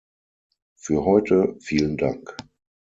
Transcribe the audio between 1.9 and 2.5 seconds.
Dank!